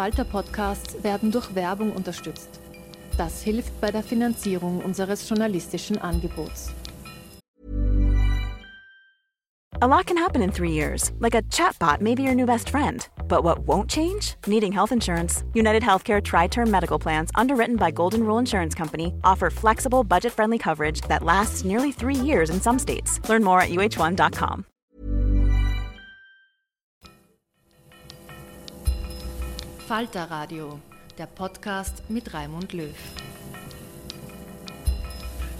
[0.00, 2.48] Falter-Podcasts werden durch Werbung unterstützt.
[3.18, 6.72] Das hilft bei der Finanzierung unseres journalistischen Angebots.
[9.82, 12.70] A lot can happen in three years, like a chatbot may be your new best
[12.70, 13.06] friend.
[13.28, 14.36] But what won't change?
[14.46, 15.44] Needing health insurance.
[15.52, 20.32] United Healthcare Tri Term Medical Plans, underwritten by Golden Rule Insurance Company, offer flexible, budget
[20.32, 23.20] friendly coverage that lasts nearly three years in some states.
[23.28, 24.64] Learn more at uh1.com.
[29.90, 30.78] Falter Radio,
[31.18, 32.94] der Podcast mit Raimund Löw.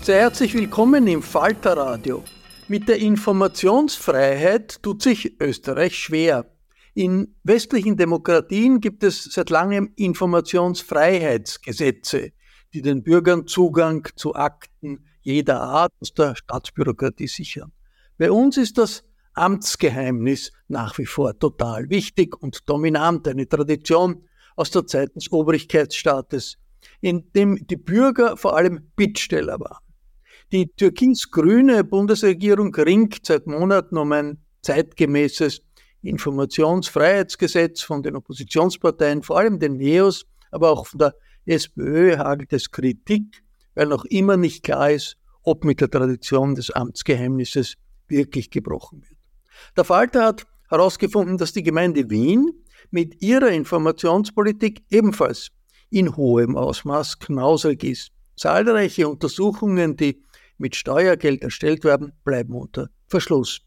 [0.05, 2.23] Sehr herzlich willkommen im Falter Radio.
[2.69, 6.49] Mit der Informationsfreiheit tut sich Österreich schwer.
[6.95, 12.31] In westlichen Demokratien gibt es seit langem Informationsfreiheitsgesetze,
[12.73, 17.73] die den Bürgern Zugang zu Akten jeder Art aus der Staatsbürokratie sichern.
[18.17, 19.03] Bei uns ist das
[19.41, 26.59] Amtsgeheimnis nach wie vor total wichtig und dominant, eine Tradition aus der Zeit des Obrigkeitsstaates,
[27.01, 29.83] in dem die Bürger vor allem Bittsteller waren.
[30.53, 35.63] Die türkis-grüne Bundesregierung ringt seit Monaten um ein zeitgemäßes
[36.03, 41.15] Informationsfreiheitsgesetz von den Oppositionsparteien, vor allem den Neos, aber auch von der
[41.47, 43.43] SPÖ hagelt es Kritik,
[43.75, 47.77] weil noch immer nicht klar ist, ob mit der Tradition des Amtsgeheimnisses
[48.09, 49.10] wirklich gebrochen wird.
[49.77, 52.51] Der Falter hat herausgefunden, dass die Gemeinde Wien
[52.91, 55.51] mit ihrer Informationspolitik ebenfalls
[55.91, 58.13] in hohem Ausmaß knausrig ist.
[58.37, 60.23] Zahlreiche Untersuchungen, die
[60.59, 63.61] mit Steuergeld erstellt werden, bleiben unter Verschluss.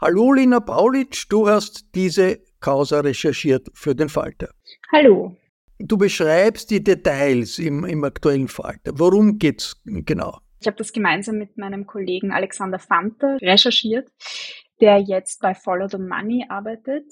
[0.00, 4.50] Hallo Lina Paulitsch, du hast diese Causa recherchiert für den Falter.
[4.92, 5.36] Hallo.
[5.78, 8.92] Du beschreibst die Details im, im aktuellen Falter.
[8.94, 10.40] Worum geht's genau?
[10.60, 14.10] Ich habe das gemeinsam mit meinem Kollegen Alexander Fanter recherchiert,
[14.80, 17.04] der jetzt bei Follow the Money arbeitet.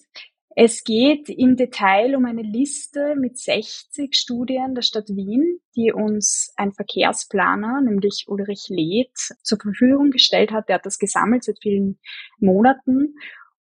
[0.57, 6.53] Es geht im Detail um eine Liste mit 60 Studien der Stadt Wien, die uns
[6.57, 10.69] ein Verkehrsplaner, nämlich Ulrich Leth, zur Verfügung gestellt hat.
[10.69, 11.99] Der hat das gesammelt seit vielen
[12.39, 13.17] Monaten.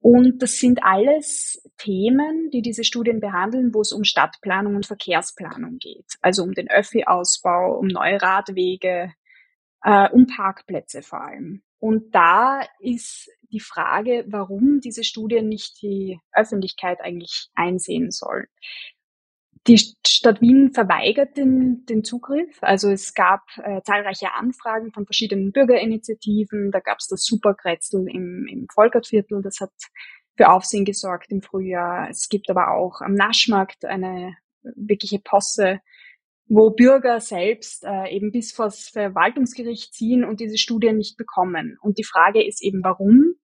[0.00, 5.78] Und das sind alles Themen, die diese Studien behandeln, wo es um Stadtplanung und Verkehrsplanung
[5.78, 6.16] geht.
[6.20, 9.12] Also um den Öffi-Ausbau, um neue Radwege,
[9.84, 11.62] äh, um Parkplätze vor allem.
[11.82, 18.46] Und da ist die Frage, warum diese Studien nicht die Öffentlichkeit eigentlich einsehen soll.
[19.66, 22.56] Die Stadt Wien verweigert den, den Zugriff.
[22.60, 26.70] Also es gab äh, zahlreiche Anfragen von verschiedenen Bürgerinitiativen.
[26.70, 29.72] Da gab es das Superkretzel im, im Volkertviertel, das hat
[30.36, 32.08] für Aufsehen gesorgt im Frühjahr.
[32.08, 35.80] Es gibt aber auch am Naschmarkt eine wirkliche Posse
[36.48, 41.78] wo Bürger selbst äh, eben bis vor das Verwaltungsgericht ziehen und diese Studien nicht bekommen.
[41.80, 43.34] Und die Frage ist eben, warum?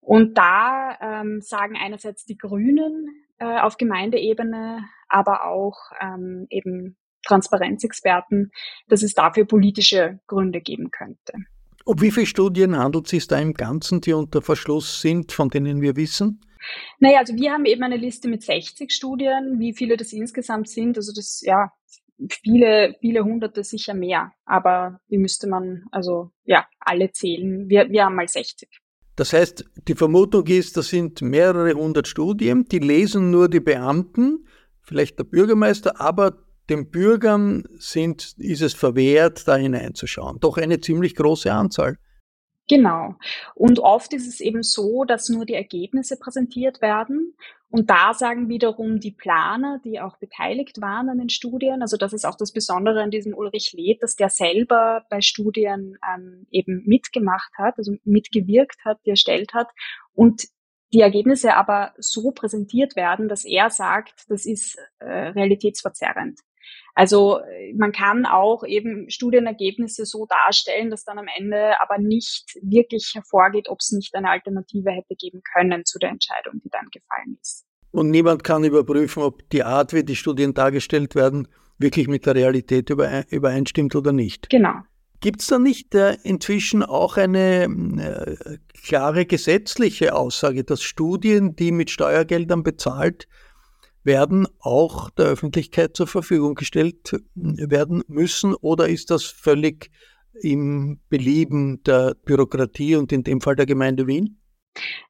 [0.00, 3.06] Und da ähm, sagen einerseits die Grünen
[3.38, 8.50] äh, auf Gemeindeebene, aber auch ähm, eben Transparenzexperten,
[8.88, 11.34] dass es dafür politische Gründe geben könnte.
[11.84, 15.48] Um wie viele Studien handelt es sich da im Ganzen, die unter Verschluss sind, von
[15.48, 16.40] denen wir wissen?
[17.00, 19.58] Naja, also wir haben eben eine Liste mit 60 Studien.
[19.58, 21.72] Wie viele das insgesamt sind, also das, ja,
[22.30, 24.32] viele, viele hunderte sicher mehr.
[24.44, 27.68] Aber die müsste man, also ja, alle zählen.
[27.68, 28.68] Wir, wir haben mal 60.
[29.16, 34.46] Das heißt, die Vermutung ist, das sind mehrere hundert Studien, die lesen nur die Beamten,
[34.80, 36.38] vielleicht der Bürgermeister, aber
[36.70, 40.38] den Bürgern sind, ist es verwehrt, da hineinzuschauen.
[40.40, 41.98] Doch eine ziemlich große Anzahl.
[42.68, 43.16] Genau.
[43.54, 47.34] Und oft ist es eben so, dass nur die Ergebnisse präsentiert werden.
[47.72, 52.12] Und da sagen wiederum die Planer, die auch beteiligt waren an den Studien, also das
[52.12, 56.82] ist auch das Besondere an diesem Ulrich Leth, dass der selber bei Studien ähm, eben
[56.84, 59.68] mitgemacht hat, also mitgewirkt hat, die erstellt hat
[60.12, 60.42] und
[60.92, 66.40] die Ergebnisse aber so präsentiert werden, dass er sagt, das ist äh, realitätsverzerrend.
[66.94, 72.58] Also äh, man kann auch eben Studienergebnisse so darstellen, dass dann am Ende aber nicht
[72.62, 76.88] wirklich hervorgeht, ob es nicht eine Alternative hätte geben können zu der Entscheidung, die dann
[76.92, 77.64] gefallen ist.
[77.92, 82.34] Und niemand kann überprüfen, ob die Art, wie die Studien dargestellt werden, wirklich mit der
[82.34, 84.48] Realität übereinstimmt oder nicht.
[84.50, 84.74] Genau.
[85.20, 91.70] Gibt es da nicht äh, inzwischen auch eine äh, klare gesetzliche Aussage, dass Studien, die
[91.70, 93.28] mit Steuergeldern bezahlt
[94.04, 98.54] werden, auch der Öffentlichkeit zur Verfügung gestellt werden müssen?
[98.54, 99.90] Oder ist das völlig
[100.40, 104.38] im Belieben der Bürokratie und in dem Fall der Gemeinde Wien?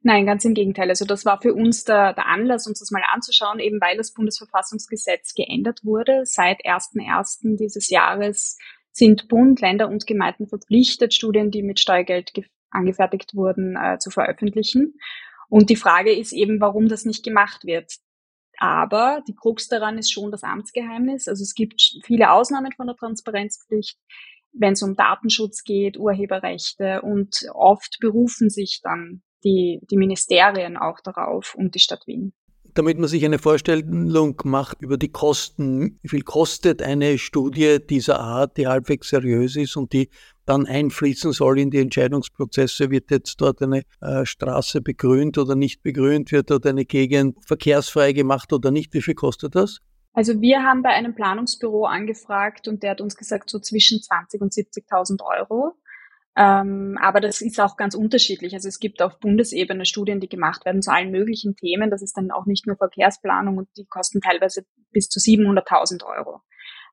[0.02, 0.88] Nein, ganz im Gegenteil.
[0.88, 4.12] Also das war für uns der, der Anlass, uns das mal anzuschauen, eben weil das
[4.12, 6.22] Bundesverfassungsgesetz geändert wurde.
[6.24, 7.56] Seit 1.1.
[7.56, 8.58] dieses Jahres
[8.90, 12.32] sind Bund, Länder und Gemeinden verpflichtet, Studien, die mit Steuergeld
[12.70, 14.94] angefertigt wurden, äh, zu veröffentlichen.
[15.48, 17.98] Und die Frage ist eben, warum das nicht gemacht wird.
[18.58, 21.28] Aber die Krux daran ist schon das Amtsgeheimnis.
[21.28, 23.98] Also es gibt viele Ausnahmen von der Transparenzpflicht,
[24.52, 31.00] wenn es um Datenschutz geht, Urheberrechte und oft berufen sich dann die, die Ministerien auch
[31.02, 32.32] darauf und die Stadt Wien
[32.74, 35.98] damit man sich eine Vorstellung macht über die Kosten.
[36.02, 40.08] Wie viel kostet eine Studie dieser Art, die halbwegs seriös ist und die
[40.46, 45.82] dann einfließen soll in die Entscheidungsprozesse, wird jetzt dort eine äh, Straße begrünt oder nicht
[45.82, 48.92] begrünt, wird dort eine Gegend verkehrsfrei gemacht oder nicht.
[48.94, 49.78] Wie viel kostet das?
[50.14, 54.42] Also wir haben bei einem Planungsbüro angefragt und der hat uns gesagt, so zwischen 20
[54.42, 55.74] und 70.000 Euro.
[56.34, 58.54] Ähm, aber das ist auch ganz unterschiedlich.
[58.54, 61.90] Also es gibt auf Bundesebene Studien, die gemacht werden zu allen möglichen Themen.
[61.90, 66.40] Das ist dann auch nicht nur Verkehrsplanung und die kosten teilweise bis zu 700.000 Euro.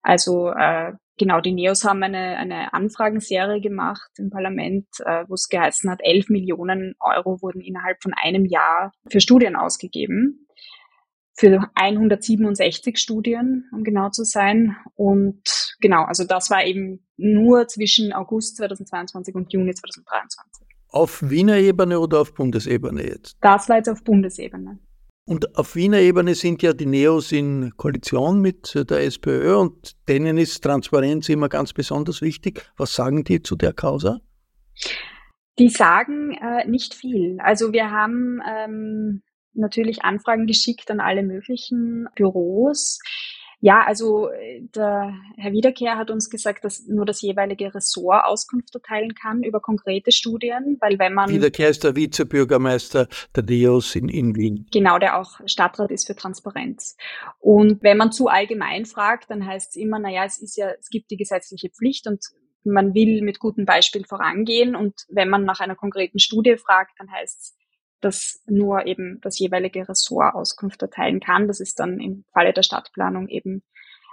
[0.01, 5.48] Also äh, genau, die NEOS haben eine, eine Anfragenserie gemacht im Parlament, äh, wo es
[5.50, 10.48] geheißen hat, 11 Millionen Euro wurden innerhalb von einem Jahr für Studien ausgegeben
[11.39, 14.75] für 167 Studien, um genau zu sein.
[14.95, 15.42] Und
[15.80, 20.68] genau, also das war eben nur zwischen August 2022 und Juni 2023.
[20.89, 23.38] Auf Wiener Ebene oder auf Bundesebene jetzt?
[23.42, 24.80] Das war jetzt auf Bundesebene.
[25.30, 30.40] Und auf Wiener Ebene sind ja die Neos in Koalition mit der SPÖ und denen
[30.40, 32.68] ist Transparenz immer ganz besonders wichtig.
[32.78, 34.22] Was sagen die zu der Causa?
[35.60, 37.38] Die sagen äh, nicht viel.
[37.42, 39.22] Also wir haben ähm,
[39.54, 42.98] natürlich Anfragen geschickt an alle möglichen Büros.
[43.62, 48.74] Ja, also äh, der Herr Wiederkehr hat uns gesagt, dass nur das jeweilige Ressort Auskunft
[48.74, 51.30] erteilen kann über konkrete Studien, weil wenn man...
[51.30, 54.68] Wiederkehr ist der Vizebürgermeister der DEOS in, in Wien.
[54.72, 56.96] Genau, der auch Stadtrat ist für Transparenz.
[57.40, 60.90] Und wenn man zu allgemein fragt, dann heißt es immer, naja, es ist ja, es
[60.90, 62.24] gibt die gesetzliche Pflicht und
[62.64, 64.76] man will mit gutem Beispiel vorangehen.
[64.76, 67.59] Und wenn man nach einer konkreten Studie fragt, dann heißt es,
[68.01, 71.48] dass nur eben das jeweilige Ressort Auskunft erteilen kann.
[71.48, 73.63] Das ist dann im Falle der Stadtplanung eben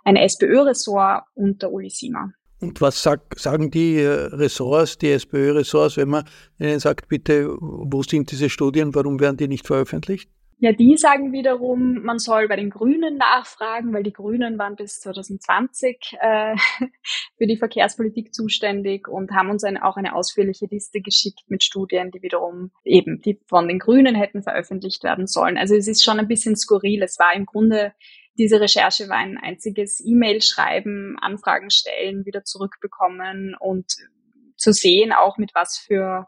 [0.04, 2.32] ein SPÖ-Ressort unter Uli Sima.
[2.60, 6.24] Und was sag, sagen die äh, Ressorts, die SPÖ-Ressorts, wenn man
[6.58, 10.30] ihnen sagt, bitte, wo sind diese Studien, warum werden die nicht veröffentlicht?
[10.58, 15.00] Ja, die sagen wiederum, man soll bei den Grünen nachfragen, weil die Grünen waren bis
[15.00, 16.56] 2020 äh,
[17.36, 22.10] für die Verkehrspolitik zuständig und haben uns eine, auch eine ausführliche Liste geschickt mit Studien,
[22.10, 25.58] die wiederum eben die von den Grünen hätten veröffentlicht werden sollen.
[25.58, 27.02] Also es ist schon ein bisschen skurril.
[27.02, 27.92] Es war im Grunde
[28.38, 33.92] diese Recherche war ein einziges E-Mail schreiben, Anfragen stellen, wieder zurückbekommen und
[34.56, 36.26] zu sehen auch mit was für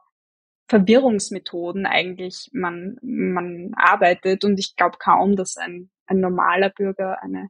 [0.69, 4.45] Verwirrungsmethoden eigentlich man, man arbeitet.
[4.45, 7.49] Und ich glaube kaum, dass ein, ein normaler Bürger, eine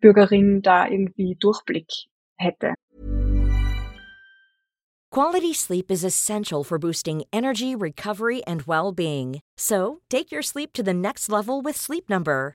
[0.00, 1.88] Bürgerin da irgendwie Durchblick
[2.36, 2.74] hätte.
[5.10, 9.40] Quality sleep is essential for boosting energy, recovery, and well-being.
[9.58, 12.54] So, take your sleep to the next level with Sleep Number.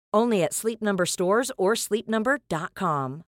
[0.13, 3.23] Only at Sleep Number stores or sleepnumber.com.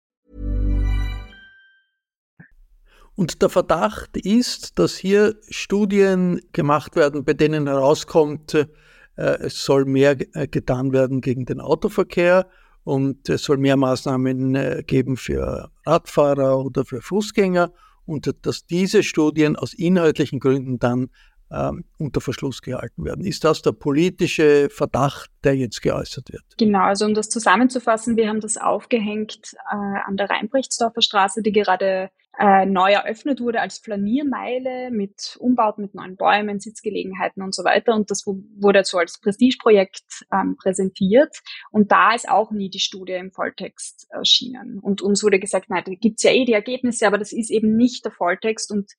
[3.15, 8.67] Und der Verdacht ist, dass hier Studien gemacht werden, bei denen herauskommt, äh,
[9.15, 12.47] es soll mehr äh, getan werden gegen den Autoverkehr
[12.83, 17.71] und es soll mehr Maßnahmen äh, geben für Radfahrer oder für Fußgänger
[18.05, 21.09] und dass diese Studien aus inhaltlichen Gründen dann
[21.51, 23.25] ähm, unter Verschluss gehalten werden.
[23.25, 26.43] Ist das der politische Verdacht, der jetzt geäußert wird?
[26.57, 31.51] Genau, also um das zusammenzufassen, wir haben das aufgehängt äh, an der Rheinbrechtsdorfer Straße, die
[31.51, 37.63] gerade äh, neu eröffnet wurde als Flaniermeile mit Umbauten, mit neuen Bäumen, Sitzgelegenheiten und so
[37.63, 37.93] weiter.
[37.93, 41.37] Und das wurde so als Prestigeprojekt ähm, präsentiert.
[41.71, 44.79] Und da ist auch nie die Studie im Volltext erschienen.
[44.79, 47.75] Und uns wurde gesagt, nein, da gibt's ja eh die Ergebnisse, aber das ist eben
[47.75, 48.71] nicht der Volltext.
[48.71, 48.91] Und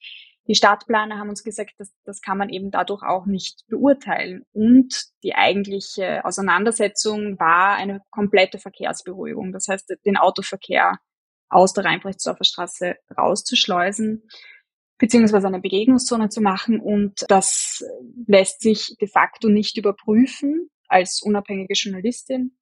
[0.49, 4.43] die Stadtplaner haben uns gesagt, dass, das kann man eben dadurch auch nicht beurteilen.
[4.53, 9.53] Und die eigentliche Auseinandersetzung war eine komplette Verkehrsberuhigung.
[9.53, 10.99] Das heißt, den Autoverkehr
[11.49, 14.29] aus der Rheinbrechtsdorfer Straße rauszuschleusen,
[14.99, 16.81] beziehungsweise eine Begegnungszone zu machen.
[16.81, 17.85] Und das
[18.27, 22.57] lässt sich de facto nicht überprüfen als unabhängige Journalistin,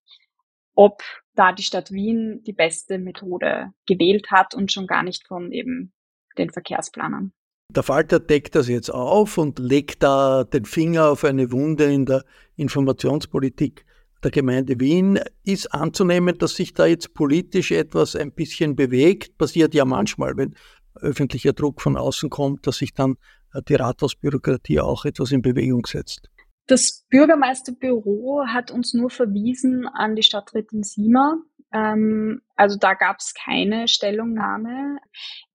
[0.75, 1.03] ob
[1.35, 5.93] da die Stadt Wien die beste Methode gewählt hat und schon gar nicht von eben
[6.37, 7.33] den Verkehrsplanern.
[7.77, 12.05] Der Falter deckt das jetzt auf und legt da den Finger auf eine Wunde in
[12.05, 12.25] der
[12.57, 13.85] Informationspolitik
[14.25, 15.21] der Gemeinde Wien.
[15.45, 19.39] Ist anzunehmen, dass sich da jetzt politisch etwas ein bisschen bewegt?
[19.39, 20.57] Passiert ja manchmal, wenn
[20.97, 23.17] öffentlicher Druck von außen kommt, dass sich dann
[23.55, 26.29] äh, die Rathausbürokratie auch etwas in Bewegung setzt.
[26.67, 31.39] Das Bürgermeisterbüro hat uns nur verwiesen an die Stadträtin Siemer.
[31.73, 34.99] Ähm, also da gab es keine Stellungnahme.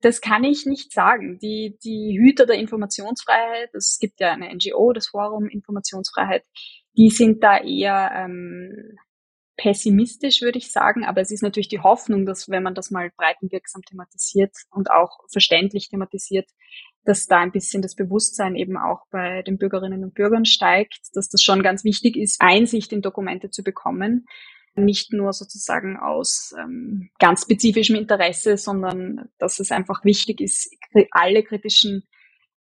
[0.01, 1.39] Das kann ich nicht sagen.
[1.39, 6.43] Die, die Hüter der Informationsfreiheit, es gibt ja eine NGO, das Forum Informationsfreiheit,
[6.98, 8.98] die sind da eher ähm,
[9.57, 11.03] pessimistisch, würde ich sagen.
[11.03, 15.19] Aber es ist natürlich die Hoffnung, dass wenn man das mal breitenwirksam thematisiert und auch
[15.31, 16.50] verständlich thematisiert,
[17.03, 21.29] dass da ein bisschen das Bewusstsein eben auch bei den Bürgerinnen und Bürgern steigt, dass
[21.29, 24.25] das schon ganz wichtig ist, Einsicht in Dokumente zu bekommen.
[24.75, 30.75] Nicht nur sozusagen aus ähm, ganz spezifischem Interesse, sondern dass es einfach wichtig ist,
[31.12, 32.03] alle kritischen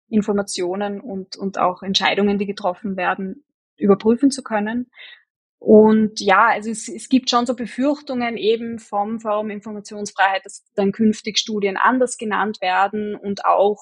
[0.09, 3.43] Informationen und, und auch Entscheidungen, die getroffen werden,
[3.77, 4.89] überprüfen zu können.
[5.59, 10.91] Und ja, also es, es gibt schon so Befürchtungen eben vom Forum Informationsfreiheit, dass dann
[10.91, 13.79] künftig Studien anders genannt werden und auch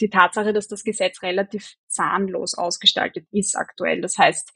[0.00, 4.00] die Tatsache, dass das Gesetz relativ zahnlos ausgestaltet ist aktuell.
[4.00, 4.52] Das heißt,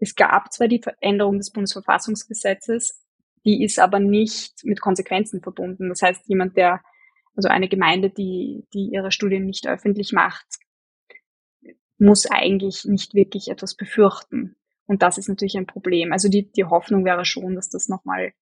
[0.00, 3.04] es gab zwar die Veränderung des Bundesverfassungsgesetzes,
[3.44, 5.90] die ist aber nicht mit Konsequenzen verbunden.
[5.90, 6.80] Das heißt, jemand, der,
[7.36, 10.46] also eine Gemeinde, die, die ihre Studien nicht öffentlich macht,
[11.98, 14.56] muss eigentlich nicht wirklich etwas befürchten.
[14.86, 16.12] Und das ist natürlich ein Problem.
[16.12, 18.32] Also die, die Hoffnung wäre schon, dass das nochmal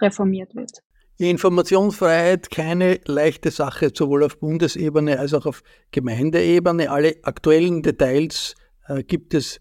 [0.00, 0.82] reformiert wird.
[1.18, 6.90] Die Informationsfreiheit keine leichte Sache, sowohl auf Bundesebene als auch auf Gemeindeebene.
[6.90, 8.54] Alle aktuellen Details
[8.86, 9.60] äh, gibt es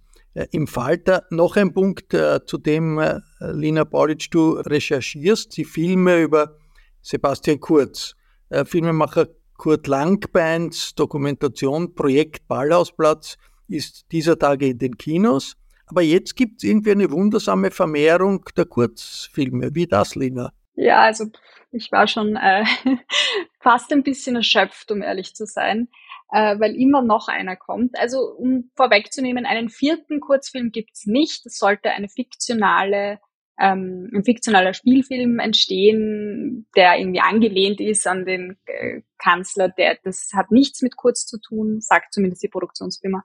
[0.51, 1.25] im Falter.
[1.29, 6.55] Noch ein Punkt, äh, zu dem, äh, Lina Paulitsch, du recherchierst, die Filme über
[7.01, 8.15] Sebastian Kurz.
[8.49, 15.55] Äh, Filmemacher Kurt Langbeins Dokumentation Projekt Ballhausplatz ist dieser Tage in den Kinos.
[15.87, 19.73] Aber jetzt gibt es irgendwie eine wundersame Vermehrung der Kurzfilme.
[19.73, 20.51] Wie das, Lina?
[20.75, 21.25] Ja, also
[21.71, 22.65] ich war schon äh,
[23.61, 25.87] fast ein bisschen erschöpft, um ehrlich zu sein,
[26.31, 27.97] äh, weil immer noch einer kommt.
[27.97, 31.45] Also um vorwegzunehmen, einen vierten Kurzfilm gibt's nicht.
[31.45, 33.19] Es sollte eine fiktionale,
[33.59, 39.69] ähm, ein fiktionaler Spielfilm entstehen, der irgendwie angelehnt ist an den äh, Kanzler.
[39.69, 43.23] Der, das hat nichts mit Kurz zu tun, sagt zumindest die Produktionsfirma.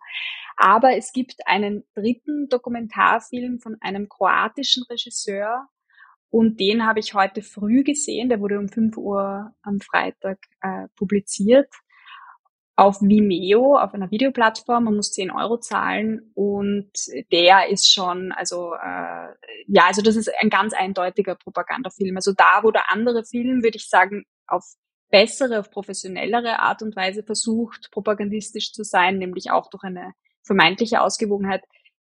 [0.57, 5.69] Aber es gibt einen dritten Dokumentarfilm von einem kroatischen Regisseur,
[6.33, 8.31] und den habe ich heute früh gesehen.
[8.31, 11.69] Der wurde um 5 Uhr am Freitag äh, publiziert
[12.77, 14.85] auf Vimeo, auf einer Videoplattform.
[14.85, 16.91] Man muss 10 Euro zahlen und
[17.31, 19.29] der ist schon, also äh,
[19.67, 22.17] ja, also das ist ein ganz eindeutiger Propagandafilm.
[22.17, 24.65] Also da, wo der andere Film, würde ich sagen, auf
[25.11, 30.13] bessere, auf professionellere Art und Weise versucht, propagandistisch zu sein, nämlich auch durch eine
[30.43, 31.63] vermeintliche Ausgewogenheit,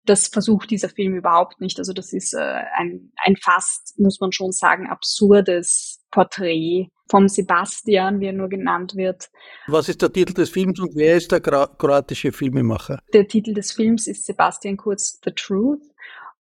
[0.05, 1.79] das versucht dieser Film überhaupt nicht.
[1.79, 8.19] Also das ist äh, ein, ein fast, muss man schon sagen, absurdes Porträt vom Sebastian,
[8.19, 9.29] wie er nur genannt wird.
[9.67, 12.99] Was ist der Titel des Films und wer ist der kroatische Filmemacher?
[13.13, 15.81] Der Titel des Films ist Sebastian Kurz The Truth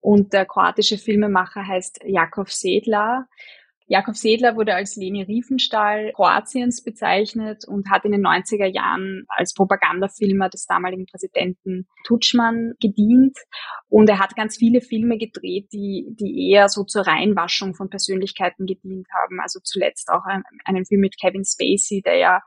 [0.00, 3.28] und der kroatische Filmemacher heißt Jakov Sedlar.
[3.86, 9.52] Jakob Sedler wurde als Leni Riefenstahl Kroatiens bezeichnet und hat in den 90er Jahren als
[9.52, 13.36] Propagandafilmer des damaligen Präsidenten Tutschmann gedient.
[13.88, 18.64] Und er hat ganz viele Filme gedreht, die, die eher so zur Reinwaschung von Persönlichkeiten
[18.64, 19.38] gedient haben.
[19.40, 20.24] Also zuletzt auch
[20.64, 22.40] einen Film mit Kevin Spacey, der ja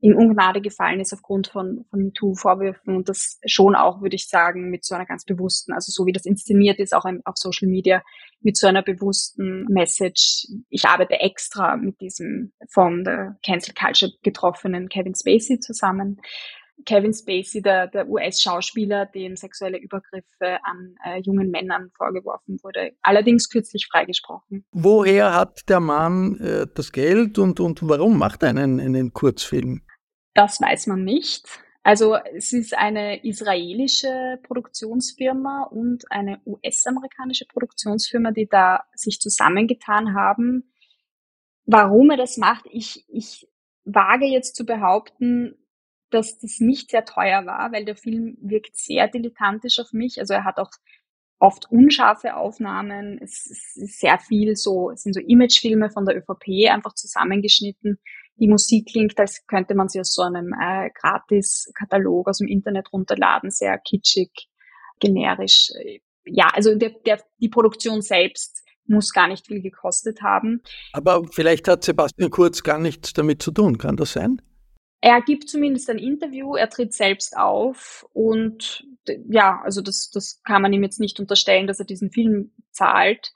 [0.00, 4.70] in Ungnade gefallen ist aufgrund von, von MeToo-Vorwürfen und das schon auch, würde ich sagen,
[4.70, 8.02] mit so einer ganz bewussten, also so wie das inszeniert ist, auch auf Social Media,
[8.40, 10.46] mit so einer bewussten Message.
[10.68, 16.20] Ich arbeite extra mit diesem von der Cancel Culture getroffenen Kevin Spacey zusammen.
[16.84, 23.48] Kevin Spacey, der, der US-Schauspieler, dem sexuelle Übergriffe an äh, jungen Männern vorgeworfen wurde, allerdings
[23.48, 24.64] kürzlich freigesprochen.
[24.72, 29.82] Woher hat der Mann äh, das Geld und, und warum macht er einen, einen Kurzfilm?
[30.34, 31.46] Das weiß man nicht.
[31.82, 40.70] Also es ist eine israelische Produktionsfirma und eine US-amerikanische Produktionsfirma, die da sich zusammengetan haben.
[41.64, 43.48] Warum er das macht, ich, ich
[43.84, 45.54] wage jetzt zu behaupten,
[46.10, 50.18] dass das nicht sehr teuer war, weil der Film wirkt sehr dilettantisch auf mich.
[50.18, 50.70] Also er hat auch
[51.38, 53.20] oft unscharfe Aufnahmen.
[53.22, 57.98] Es ist sehr viel so, es sind so Imagefilme von der ÖVP einfach zusammengeschnitten
[58.38, 62.92] die Musik klingt, als könnte man sie aus so einem äh, Gratis-Katalog aus dem Internet
[62.92, 64.30] runterladen, sehr kitschig,
[65.00, 65.70] generisch.
[66.24, 70.62] Ja, also der, der, die Produktion selbst muss gar nicht viel gekostet haben.
[70.92, 74.40] Aber vielleicht hat Sebastian Kurz gar nichts damit zu tun, kann das sein?
[75.00, 78.84] Er gibt zumindest ein Interview, er tritt selbst auf und
[79.30, 83.32] ja, also das, das kann man ihm jetzt nicht unterstellen, dass er diesen Film zahlt.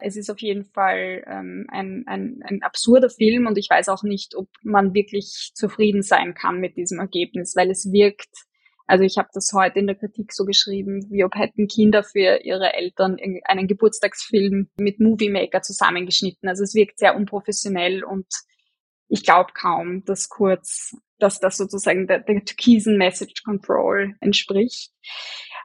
[0.00, 4.02] Es ist auf jeden Fall ähm, ein, ein, ein absurder Film und ich weiß auch
[4.02, 8.28] nicht, ob man wirklich zufrieden sein kann mit diesem Ergebnis, weil es wirkt,
[8.86, 12.40] also ich habe das heute in der Kritik so geschrieben, wie ob hätten Kinder für
[12.42, 16.48] ihre Eltern einen Geburtstagsfilm mit Movie Maker zusammengeschnitten.
[16.48, 18.26] Also es wirkt sehr unprofessionell und
[19.08, 24.92] ich glaube kaum, dass kurz, dass das sozusagen der, der türkisen Message Control entspricht.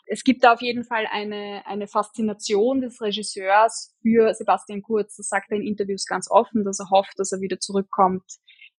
[0.07, 5.15] Es gibt da auf jeden Fall eine, eine Faszination des Regisseurs für Sebastian Kurz.
[5.15, 8.23] Das sagt er in Interviews ganz offen, dass er hofft, dass er wieder zurückkommt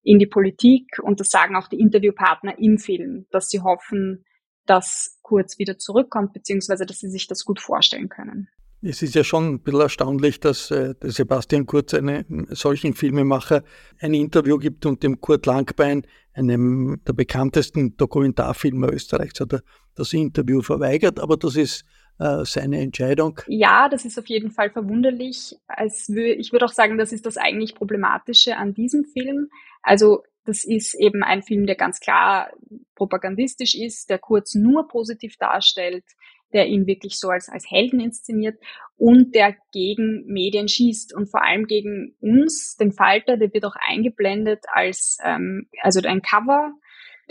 [0.02, 0.98] in die Politik.
[1.02, 4.24] Und das sagen auch die Interviewpartner im Film, dass sie hoffen,
[4.66, 8.48] dass Kurz wieder zurückkommt, beziehungsweise dass sie sich das gut vorstellen können.
[8.82, 13.62] Es ist ja schon ein bisschen erstaunlich, dass äh, Sebastian Kurz einen solchen Filmemacher
[14.00, 19.62] ein Interview gibt und dem Kurt Langbein, einem der bekanntesten Dokumentarfilmer Österreichs, hat er
[19.96, 21.20] das Interview verweigert.
[21.20, 21.84] Aber das ist
[22.18, 23.40] äh, seine Entscheidung.
[23.48, 25.56] Ja, das ist auf jeden Fall verwunderlich.
[25.84, 29.50] Ich würde auch sagen, das ist das eigentlich Problematische an diesem Film.
[29.82, 32.50] Also das ist eben ein Film, der ganz klar
[32.94, 36.04] propagandistisch ist, der Kurz nur positiv darstellt,
[36.52, 38.58] der ihn wirklich so als, als Helden inszeniert
[38.96, 43.76] und der gegen Medien schießt und vor allem gegen uns, den Falter, der wird auch
[43.88, 46.72] eingeblendet als, ähm, also ein Cover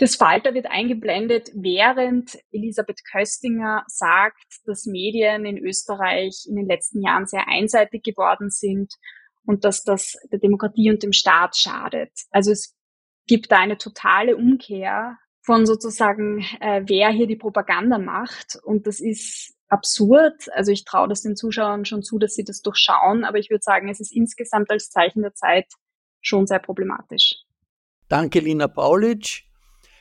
[0.00, 7.02] des Falter wird eingeblendet, während Elisabeth Köstinger sagt, dass Medien in Österreich in den letzten
[7.02, 8.94] Jahren sehr einseitig geworden sind
[9.44, 12.12] und dass das der Demokratie und dem Staat schadet.
[12.30, 12.74] Also es
[13.26, 18.58] gibt da eine totale Umkehr von sozusagen, äh, wer hier die Propaganda macht.
[18.62, 20.48] Und das ist absurd.
[20.52, 23.62] Also ich traue das den Zuschauern schon zu, dass sie das durchschauen, aber ich würde
[23.62, 25.66] sagen, es ist insgesamt als Zeichen der Zeit
[26.20, 27.36] schon sehr problematisch.
[28.08, 29.44] Danke, Lina Paulitsch.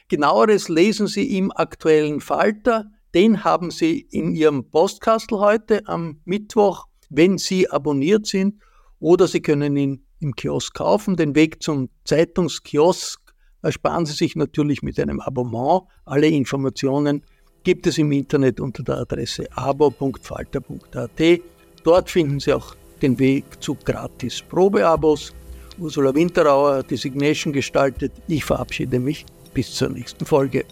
[0.09, 2.91] Genaueres lesen Sie im aktuellen Falter.
[3.13, 8.61] Den haben Sie in Ihrem Postkastel heute am Mittwoch, wenn Sie abonniert sind,
[8.99, 11.15] oder Sie können ihn im Kiosk kaufen.
[11.15, 13.28] Den Weg zum Zeitungskiosk
[13.61, 15.83] ersparen Sie sich natürlich mit einem Abonnement.
[16.05, 17.23] Alle Informationen
[17.63, 21.41] gibt es im Internet unter der Adresse abo.falter.at.
[21.83, 25.33] Dort finden Sie auch den Weg zu gratis Probeabos.
[25.77, 28.11] Ursula Winterauer hat die Signation gestaltet.
[28.27, 29.25] Ich verabschiede mich.
[29.53, 30.65] Bis zur nächsten Folge.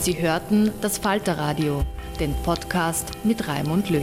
[0.00, 1.84] Sie hörten das Falterradio,
[2.18, 4.02] den Podcast mit Raimund Löw.